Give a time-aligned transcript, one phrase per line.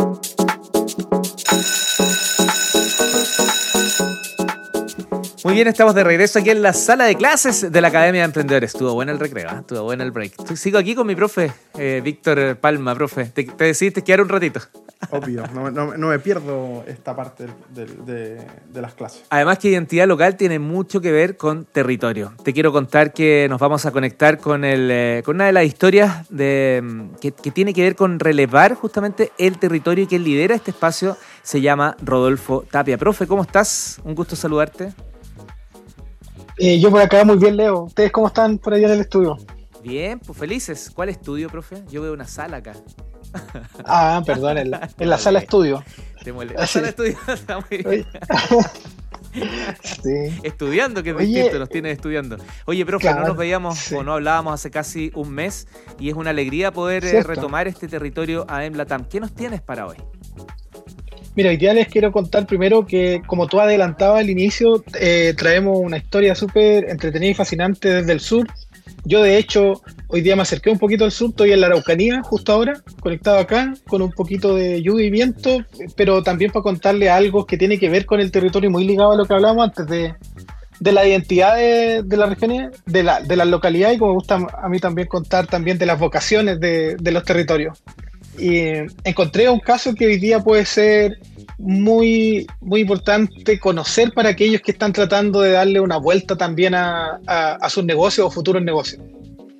[0.00, 0.29] thank you
[5.50, 8.26] Muy bien, estamos de regreso aquí en la sala de clases de la Academia de
[8.26, 8.72] Emprendedores.
[8.72, 9.56] Estuvo bueno el recreo, ¿eh?
[9.58, 10.54] estuvo bueno el break.
[10.54, 13.24] Sigo aquí con mi profe, eh, Víctor Palma, profe.
[13.24, 14.60] Te, te decidiste quedar un ratito.
[15.10, 18.40] Obvio, no, me pierdo esta parte de,
[18.80, 19.24] las clases.
[19.28, 22.32] Además que identidad local tiene mucho que ver con territorio.
[22.44, 25.64] Te quiero contar que nos vamos a conectar con, el, eh, con una de las
[25.64, 30.54] historias de, que, que tiene que ver con relevar justamente el territorio y quien lidera
[30.54, 32.96] este espacio se llama Rodolfo Tapia.
[32.96, 34.00] Profe, ¿cómo estás?
[34.04, 34.92] Un gusto saludarte.
[36.62, 37.84] Eh, yo por acá muy bien, Leo.
[37.84, 39.38] ¿Ustedes cómo están por allá en el estudio?
[39.82, 40.90] Bien, pues felices.
[40.94, 41.82] ¿Cuál estudio, profe?
[41.90, 42.74] Yo veo una sala acá.
[43.86, 45.82] Ah, perdón, en la, en la sala estudio.
[46.22, 46.52] Te muele.
[46.52, 48.06] La sala estudio está muy bien.
[50.02, 50.40] Sí.
[50.42, 52.36] Estudiando, que es distinto, nos tienes estudiando.
[52.64, 55.68] Oye, profe, no nos veíamos o no hablábamos hace casi un mes
[56.00, 59.04] y es una alegría poder eh, retomar este territorio a Emblatam.
[59.04, 59.98] ¿Qué nos tienes para hoy?
[61.36, 65.78] Mira, hoy día les quiero contar primero que, como tú adelantabas al inicio, eh, traemos
[65.80, 68.48] una historia súper entretenida y fascinante desde el sur.
[69.04, 72.22] Yo, de hecho, hoy día me acerqué un poquito al sur, estoy en la Araucanía,
[72.22, 75.64] justo ahora, conectado acá, con un poquito de lluvia y viento,
[75.96, 79.16] pero también para contarle algo que tiene que ver con el territorio muy ligado a
[79.16, 80.14] lo que hablamos antes de,
[80.80, 84.16] de la identidad de, de la región, de la, de las localidades y como me
[84.16, 87.82] gusta a mí también contar también de las vocaciones de, de los territorios.
[88.40, 91.18] Y encontré un caso que hoy día puede ser
[91.58, 97.58] muy, muy importante conocer para aquellos que están tratando de darle una vuelta también a,
[97.68, 99.02] sus negocios o futuros negocios.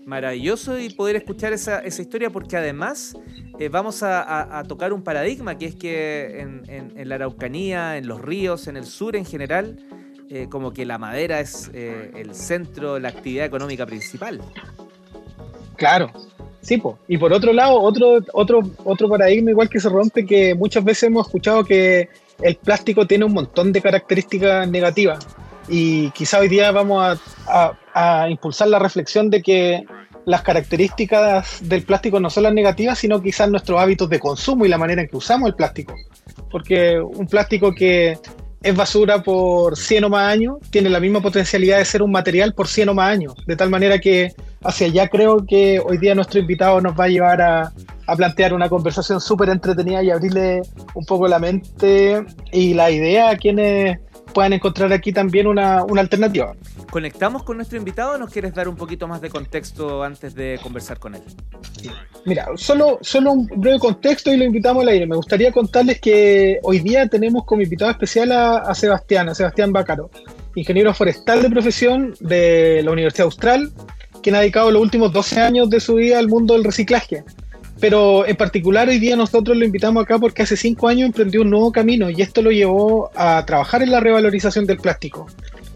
[0.07, 3.15] Maravilloso y poder escuchar esa, historia porque además
[3.59, 8.67] eh, vamos a, tocar un paradigma que es que en, la Araucanía, en los ríos,
[8.67, 9.77] en el sur en general,
[10.31, 14.41] eh, como que la madera es eh, el centro, la actividad económica principal.
[15.77, 16.13] Claro,
[16.63, 20.85] Sí, y por otro lado, otro, otro, otro paradigma igual que se rompe, que muchas
[20.85, 22.09] veces hemos escuchado que
[22.43, 25.27] el plástico tiene un montón de características negativas.
[25.69, 29.85] Y quizá hoy día vamos a, a, impulsar la reflexión de que
[30.27, 34.69] las características del plástico no son las negativas, sino quizás nuestros hábitos de consumo y
[34.69, 35.95] la manera en que usamos el plástico.
[36.51, 38.19] Porque un plástico que
[38.63, 42.53] es basura por 100 o más años, tiene la misma potencialidad de ser un material
[42.53, 43.35] por 100 o más años.
[43.47, 44.33] De tal manera que
[44.63, 47.73] hacia allá creo que hoy día nuestro invitado nos va a llevar a,
[48.07, 50.63] a plantear una conversación súper entretenida y abrirle
[50.95, 53.99] un poco la mente y la idea a quienes
[54.31, 56.55] puedan encontrar aquí también una, una alternativa.
[56.91, 60.59] ¿Conectamos con nuestro invitado o nos quieres dar un poquito más de contexto antes de
[60.63, 61.23] conversar con él?
[62.25, 65.07] Mira, solo, solo un breve contexto y lo invitamos al aire.
[65.07, 69.73] Me gustaría contarles que hoy día tenemos como invitado especial a, a Sebastián, a Sebastián
[69.73, 70.11] Bácaro,
[70.55, 73.71] ingeniero forestal de profesión de la Universidad Austral,
[74.23, 77.25] quien ha dedicado los últimos 12 años de su vida al mundo del reciclaje.
[77.81, 81.51] Pero en particular hoy día nosotros lo invitamos acá porque hace cinco años emprendió un
[81.51, 85.27] nuevo camino y esto lo llevó a trabajar en la revalorización del plástico.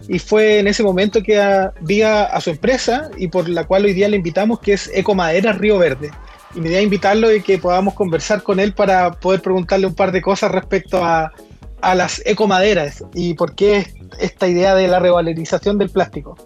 [0.06, 1.41] Y fue en ese momento que
[1.81, 5.53] vi a, su empresa y por la cual hoy día le invitamos, que es Ecomadera
[5.53, 6.10] Río Verde.
[6.54, 10.12] Y me idea invitarlo y que podamos conversar con él para poder preguntarle un par
[10.12, 11.33] de cosas respecto a,
[11.81, 13.87] a las ecomaderas y por qué
[14.21, 16.37] esta idea de la revalorización del plástico.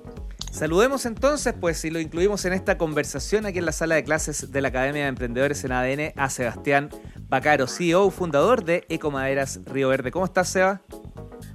[0.50, 4.50] Saludemos entonces, pues, si lo incluimos en esta conversación aquí en la sala de clases
[4.50, 6.90] de la Academia de Emprendedores en ADN, a Sebastián
[7.28, 10.10] Bacaro, CEO, fundador de Ecomaderas Río Verde.
[10.10, 10.80] ¿Cómo estás, Seba?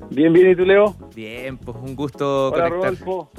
[0.09, 0.95] Bien, bien, ¿y tú, Leo?
[1.15, 2.91] Bien, pues un gusto Hola, conectar.
[2.91, 3.31] Rodolfo.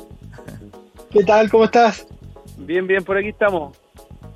[1.11, 1.51] ¿Qué tal?
[1.51, 2.07] ¿Cómo estás?
[2.59, 3.77] Bien, bien, por aquí estamos.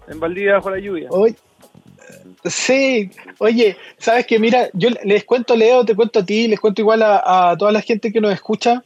[0.08, 1.08] En Valdivia bajo la lluvia.
[1.10, 1.36] Hoy,
[2.44, 6.80] Sí, oye, sabes que mira, yo les cuento, Leo, te cuento a ti, les cuento
[6.80, 8.84] igual a, a toda la gente que nos escucha,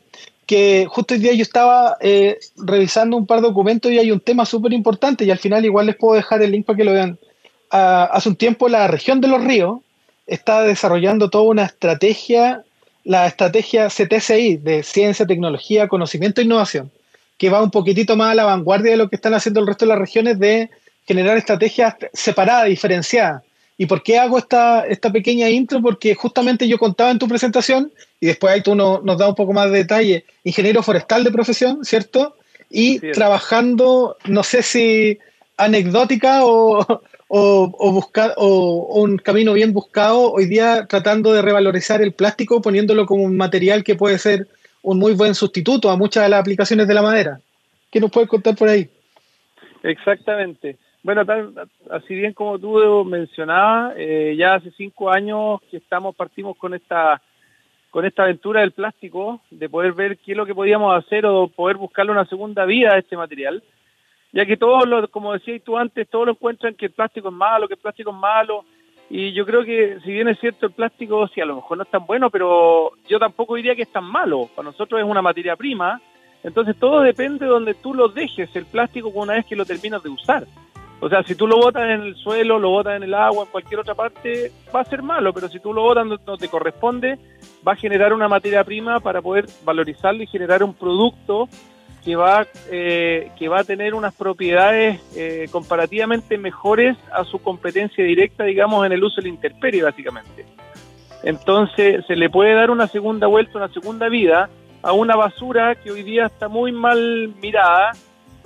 [0.53, 4.21] que justo hoy día yo estaba eh, revisando un par de documentos y hay un
[4.21, 6.93] tema súper importante y al final igual les puedo dejar el link para que lo
[6.93, 7.19] vean.
[7.71, 9.81] Ah, hace un tiempo la región de los ríos
[10.27, 12.65] está desarrollando toda una estrategia,
[13.03, 16.91] la estrategia CTCI de Ciencia, Tecnología, Conocimiento e Innovación,
[17.39, 19.87] que va un poquitito más a la vanguardia de lo que están haciendo el resto
[19.87, 20.69] de las regiones de
[21.07, 23.43] generar estrategias separadas, diferenciadas.
[23.79, 25.81] ¿Y por qué hago esta, esta pequeña intro?
[25.81, 27.91] Porque justamente yo contaba en tu presentación,
[28.23, 31.85] y después ahí tú nos da un poco más de detalle, ingeniero forestal de profesión,
[31.85, 32.37] ¿cierto?
[32.71, 35.19] Y trabajando, no sé si
[35.57, 36.87] anecdótica o,
[37.27, 43.25] o, o, un camino bien buscado, hoy día tratando de revalorizar el plástico, poniéndolo como
[43.25, 44.47] un material que puede ser
[44.83, 47.41] un muy buen sustituto a muchas de las aplicaciones de la madera.
[47.91, 48.89] ¿Qué nos puedes contar por ahí?
[49.83, 50.77] Exactamente.
[51.03, 51.23] Bueno,
[51.91, 57.21] así bien como tú mencionabas, eh, ya hace cinco años que estamos partimos con esta
[57.93, 61.49] con esta aventura del plástico, de poder ver qué es lo que podíamos hacer o
[61.49, 63.63] poder buscarle una segunda vida a este material,
[64.33, 67.35] ya que todos, lo, como decías tú antes, todos lo encuentran que el plástico es
[67.35, 68.65] malo, que el plástico es malo,
[69.11, 71.83] Y yo creo que si bien es cierto el plástico, sí, a lo mejor no
[71.83, 74.49] es tan bueno, pero yo tampoco diría que es tan malo.
[74.57, 76.01] Para nosotros es una materia prima,
[76.43, 80.03] entonces todo depende de donde tú lo dejes, el plástico una vez que lo terminas
[80.03, 80.47] de usar.
[81.01, 83.51] O sea, si tú lo botas en el suelo, lo botas en el agua, en
[83.51, 87.19] cualquier otra parte, va a ser malo, pero si tú lo botas donde te corresponde,
[87.67, 91.49] va a generar una materia prima para poder valorizarlo y generar un producto
[92.05, 98.05] que va, eh, que va a tener unas propiedades eh, comparativamente mejores a su competencia
[98.05, 100.45] directa, digamos, en el uso de la intemperie, básicamente.
[101.23, 104.51] Entonces, se le puede dar una segunda vuelta, una segunda vida
[104.83, 107.93] a una basura que hoy día está muy mal mirada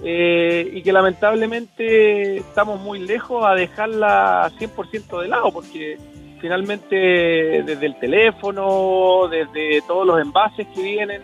[0.04, 5.96] eh, y que lamentablemente estamos muy lejos a dejarla 100% de lado, porque
[6.40, 11.22] finalmente desde el teléfono, desde todos los envases que vienen,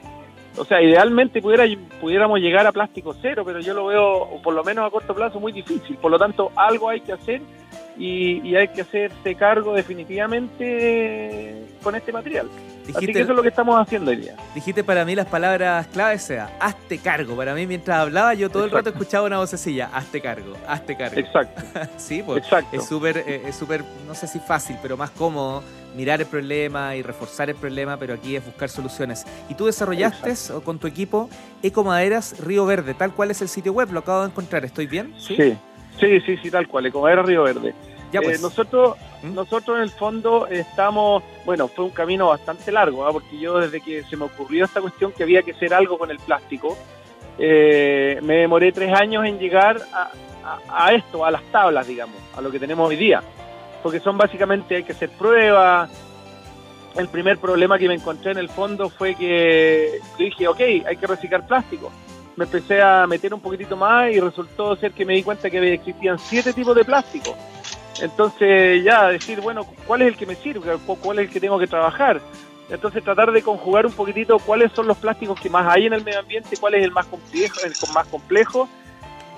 [0.56, 1.64] o sea, idealmente pudiera,
[2.00, 5.40] pudiéramos llegar a plástico cero, pero yo lo veo, por lo menos a corto plazo,
[5.40, 5.96] muy difícil.
[5.96, 7.40] Por lo tanto, algo hay que hacer
[7.98, 12.48] y, hay que hacerse cargo definitivamente con este material.
[12.94, 14.36] Así que eso es lo que estamos haciendo hoy día.
[14.54, 17.36] Dijiste para mí las palabras claves sea, hazte cargo.
[17.36, 21.18] Para mí mientras hablaba yo todo el rato escuchaba una vocecilla, hazte cargo, hazte cargo.
[21.18, 21.62] Exacto.
[21.96, 22.76] sí, pues Exacto.
[22.76, 25.62] es súper, eh, es súper, no sé si fácil, pero más cómodo
[25.94, 29.24] mirar el problema y reforzar el problema, pero aquí es buscar soluciones.
[29.48, 30.34] Y tú desarrollaste
[30.64, 31.28] con tu equipo
[31.62, 35.14] Ecomaderas Río Verde, tal cual es el sitio web, lo acabo de encontrar, ¿estoy bien?
[35.18, 35.56] Sí, sí,
[35.98, 37.74] sí, sí, tal cual, Ecomaderas Río Verde.
[38.12, 38.38] Ya pues.
[38.38, 39.34] Eh, nosotros, ¿Mm?
[39.34, 43.12] nosotros en el fondo estamos, bueno, fue un camino bastante largo, ¿ah?
[43.12, 46.10] porque yo desde que se me ocurrió esta cuestión que había que hacer algo con
[46.10, 46.76] el plástico,
[47.38, 52.50] eh, me demoré tres años en llegar a, esto, a las tablas, digamos, a lo
[52.50, 53.22] que tenemos hoy día.
[53.82, 55.90] Porque son básicamente, hay que hacer pruebas.
[56.94, 61.06] El primer problema que me encontré en el fondo fue que dije, ok, hay que
[61.06, 61.90] reciclar plástico.
[62.37, 65.75] Me empecé a meter un poquitito más y resultó ser que me di cuenta que
[65.75, 67.37] existían siete tipos de plástico
[68.00, 70.76] entonces ya decir, bueno, ¿cuál es el que me sirve?
[71.00, 72.20] ¿Cuál es el que tengo que trabajar?
[72.70, 76.05] Entonces tratar de conjugar un poquitito cuáles son los plásticos que más hay en el
[76.05, 78.69] medio ambiente, cuál es el más complejo, el más complejo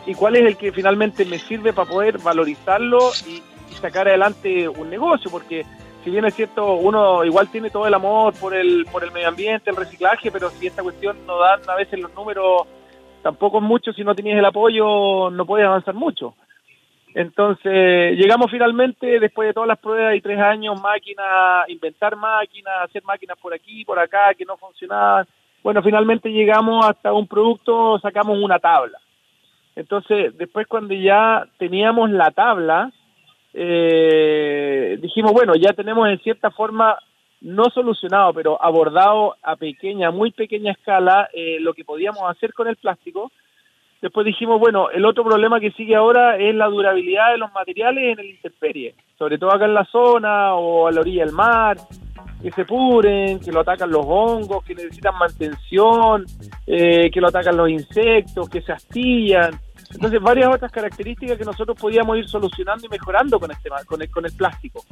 [0.06, 3.42] y cuál es el que finalmente me sirve para poder valorizarlo y,
[3.80, 5.66] sacar adelante un negocio, porque
[6.02, 9.28] si bien es cierto, uno igual tiene todo el amor por el, por el medio
[9.28, 12.62] ambiente, el reciclaje, pero si esta cuestión no dan a veces los números
[13.24, 16.34] tampoco es mucho, si no tienes el apoyo no puedes avanzar mucho.
[17.14, 23.02] Entonces, llegamos finalmente, después de todas las pruebas y tres años, máquinas, inventar máquinas, hacer
[23.04, 25.26] máquinas por aquí, por acá, que no funcionaban.
[25.62, 28.98] Bueno, finalmente llegamos hasta un producto, sacamos una tabla.
[29.74, 32.92] Entonces, después cuando ya teníamos la tabla,
[33.54, 36.98] eh, dijimos, bueno, ya tenemos en cierta forma,
[37.44, 42.66] no solucionado, pero abordado a pequeña, muy pequeña escala, eh, lo que podíamos hacer con
[42.66, 43.30] el plástico
[44.04, 48.12] Después dijimos, bueno, el otro problema que sigue ahora es la durabilidad de los materiales
[48.12, 51.78] en el intemperie, sobre todo acá en la zona o a la orilla del mar,
[52.42, 56.26] que se puren, que lo atacan los hongos, que necesitan mantención,
[56.66, 59.52] eh, que lo atacan los insectos, que se astillan.
[59.94, 64.10] Entonces, varias otras características que nosotros podíamos ir solucionando y mejorando con este con el,
[64.10, 64.84] con el plástico.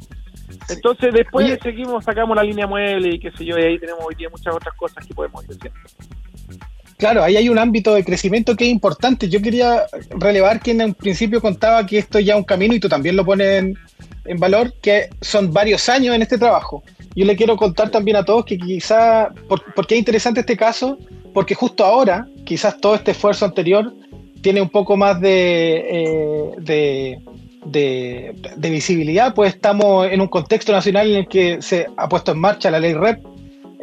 [0.69, 4.15] Entonces, después seguimos, sacamos la línea mueble y qué sé yo, y ahí tenemos hoy
[4.15, 5.79] día muchas otras cosas que podemos ir haciendo.
[6.97, 9.27] Claro, ahí hay un ámbito de crecimiento que es importante.
[9.27, 12.79] Yo quería relevar que en un principio contaba que esto es ya un camino y
[12.79, 13.75] tú también lo pones
[14.25, 16.81] en, valor, que son varios años en este trabajo.
[17.13, 20.97] Yo le quiero contar también a todos que quizá, por, qué es interesante este caso?
[21.33, 23.93] Porque justo ahora, quizás todo este esfuerzo anterior
[24.43, 27.17] tiene un poco más de, eh,
[27.65, 32.39] de visibilidad, pues estamos en un contexto nacional en el que se ha puesto en
[32.39, 33.23] marcha la ley REP,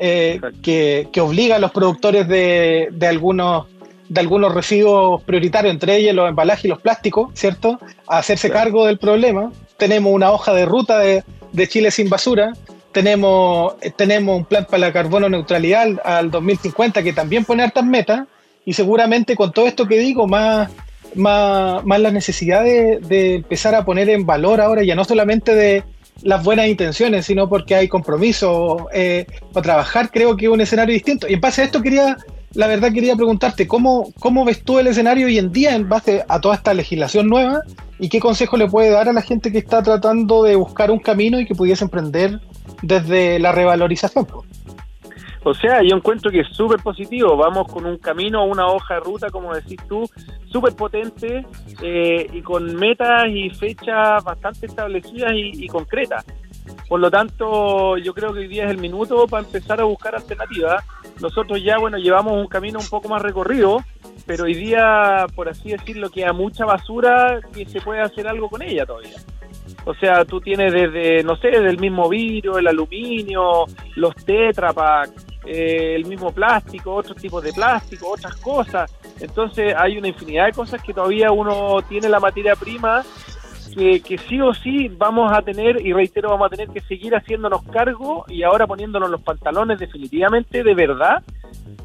[0.02, 3.67] eh, que, obliga a los productores de, algunos
[4.09, 8.87] de algunos residuos prioritarios, entre ellos los embalajes y los plásticos, ¿cierto?, a hacerse cargo
[8.87, 9.52] del problema.
[9.76, 11.23] Tenemos una hoja de ruta de,
[11.69, 12.55] Chile sin basura,
[12.93, 18.26] tenemos, tenemos un plan para la carbono neutralidad al, 2050 que también pone hartas metas,
[18.64, 20.71] y seguramente con todo esto que digo, más,
[21.14, 25.55] más, más la necesidad de, de empezar a poner en valor ahora, ya no solamente
[25.55, 25.85] de,
[26.23, 29.26] las buenas intenciones, sino porque hay compromiso eh,
[29.62, 31.29] trabajar, creo que es un escenario distinto.
[31.29, 32.17] Y en base a esto quería,
[32.55, 36.25] la verdad quería preguntarte, ¿cómo, ¿cómo ves tú el escenario hoy en día en base
[36.29, 37.62] a toda esta legislación nueva?
[37.99, 40.99] ¿Y qué consejo le puede dar a la gente que está tratando de buscar un
[40.99, 42.40] camino y que pudiese emprender
[42.83, 44.26] desde la revalorización?
[45.42, 47.37] O sea, yo encuentro que es súper positivo.
[47.37, 50.09] Vamos con un camino, una hoja de ruta, como decís tú,
[50.50, 51.47] súper potente
[51.82, 56.25] eh, y con metas y fechas bastante establecidas y, concretas.
[56.88, 60.14] Por lo tanto, yo creo que hoy día es el minuto para empezar a buscar
[60.14, 60.85] alternativas.
[61.20, 63.78] Nosotros ya, bueno, llevamos un camino un poco más recorrido,
[64.26, 68.62] pero hoy día, por así decirlo, queda mucha basura que se puede hacer algo con
[68.62, 69.16] ella todavía.
[69.85, 73.64] O sea, tú tienes desde, no sé, desde el mismo vidrio, el aluminio,
[73.97, 75.11] los tetrapack,
[75.47, 78.92] eh, el mismo plástico, otros tipos de plástico, otras cosas.
[79.20, 83.02] Entonces hay una infinidad de cosas que todavía uno tiene la materia prima
[83.75, 87.14] que, que, sí o sí vamos a tener, y reitero, vamos a tener que seguir
[87.14, 91.23] haciéndonos cargo y ahora poniéndonos los pantalones definitivamente de verdad,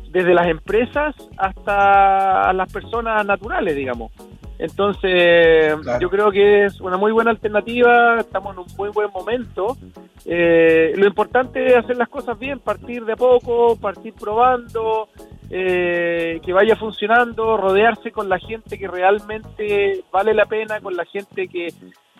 [0.09, 4.11] desde las empresas hasta las personas naturales, digamos.
[4.57, 9.75] Entonces, yo creo que es una muy buena alternativa, estamos en un muy buen momento.
[10.25, 15.09] Eh, lo importante es hacer las cosas bien, partir de a poco, partir probando,
[15.49, 21.05] eh, que vaya funcionando, rodearse con la gente que realmente vale la pena, con la
[21.05, 21.73] gente que,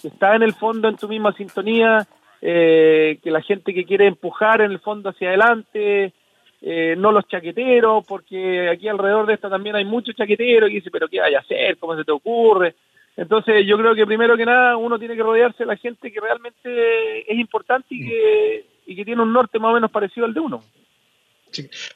[0.04, 2.06] está en el fondo en tu misma sintonía,
[2.42, 6.14] eh, que la gente que quiere empujar en el fondo hacia adelante.
[6.62, 10.90] Eh, no los chaqueteros, porque aquí alrededor de esto también hay muchos chaqueteros y dice,
[10.92, 11.78] pero ¿qué vaya a hacer?
[11.78, 12.76] ¿Cómo se te ocurre?
[13.18, 16.20] Entonces yo creo que primero que nada uno tiene que rodearse de la gente que
[16.20, 20.34] realmente es importante y que, y que tiene un norte más o menos parecido al
[20.34, 20.64] de uno.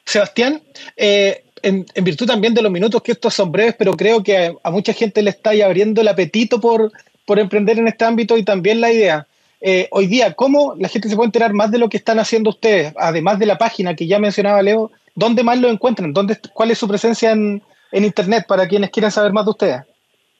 [0.04, 0.62] Sebastián,
[0.96, 4.70] eh, en, virtud también de los minutos que estos son breves, pero creo que a,
[4.70, 6.90] mucha gente le está abriendo el apetito por,
[7.26, 9.26] por emprender en este ámbito y también la idea.
[9.60, 12.50] Eh, hoy día, ¿cómo la gente se puede enterar más de lo que están haciendo
[12.50, 12.92] ustedes?
[12.96, 16.14] Además de la página que ya mencionaba Leo, ¿dónde más lo encuentran?
[16.14, 17.62] ¿Dónde, ¿Cuál es su presencia en,
[17.92, 19.82] Internet para quienes quieran saber más de ustedes?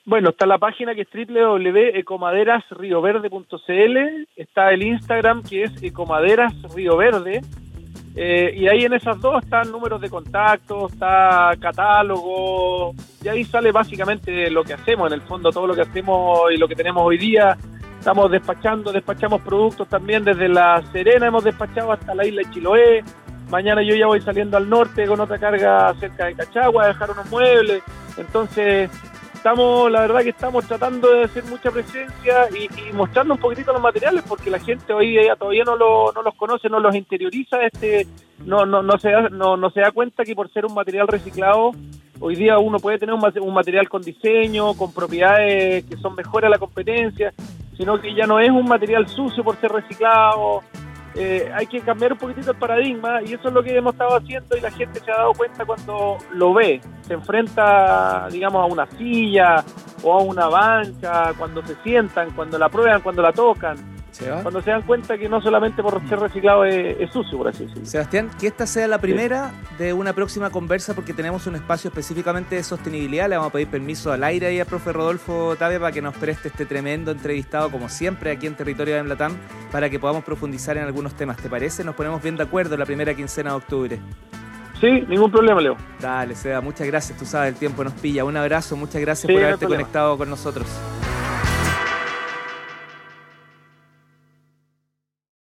[0.07, 3.99] Bueno, está la página que es www.ecomaderasrioverde.cl,
[4.37, 7.41] está el Instagram que es ecomaderasrioverde,
[8.15, 13.73] eh, y ahí en esas dos están números de contacto, está catálogo, y ahí sale
[13.73, 17.03] básicamente lo que hacemos, en el fondo todo lo que hacemos y lo que tenemos
[17.05, 17.59] hoy día,
[18.00, 23.04] Estamos despachando, despachamos productos también desde La Serena, hemos despachado hasta la isla de Chiloé.
[23.50, 27.11] Mañana yo ya voy saliendo al norte con otra carga cerca de Cachagua a dejar
[27.11, 27.83] unos muebles.
[28.16, 28.90] Entonces,
[29.35, 33.83] estamos, la verdad que estamos tratando de hacer mucha presencia y, mostrando un poquitito los
[33.83, 37.62] materiales porque la gente hoy día todavía no, lo, no los conoce, no los interioriza,
[37.66, 38.07] este,
[38.47, 41.07] no, no, no, se da, no, no se da cuenta que por ser un material
[41.07, 41.73] reciclado
[42.19, 46.47] hoy día uno puede tener un, un material con diseño, con propiedades que son mejores
[46.47, 47.35] a la competencia
[47.81, 50.61] sino que ya no es un material sucio por ser reciclado.
[51.15, 54.19] Eh, hay que cambiar un poquitito el paradigma y eso es lo que hemos estado
[54.19, 58.67] haciendo y la gente se ha dado cuenta cuando lo ve, se enfrenta, digamos, a
[58.67, 59.65] una silla
[60.03, 63.79] o a una banca, cuando se sientan, cuando la prueban, cuando la tocan.
[64.43, 67.87] Cuando se dan cuenta que no solamente por ser reciclado es, sucio, por así decirlo.
[67.87, 72.57] Sebastián, que esta sea la primera de una próxima conversa porque tenemos un espacio específicamente
[72.57, 73.29] de sostenibilidad.
[73.29, 76.17] Le vamos a pedir permiso al aire y al profe Rodolfo Tavia para que nos
[76.17, 79.39] preste este tremendo entrevistado, como siempre, aquí en territorio de Emblatán,
[79.73, 81.37] para que podamos profundizar en algunos temas.
[81.39, 81.85] ¿Te parece?
[81.85, 84.00] Nos ponemos bien de acuerdo la primera quincena de octubre.
[84.81, 85.77] Sí, ningún problema, Leo.
[86.00, 87.19] Dale, Seba, muchas gracias.
[87.19, 88.25] Tú sabes, el tiempo nos pilla.
[88.25, 90.67] Un abrazo, muchas gracias por haberte conectado con nosotros.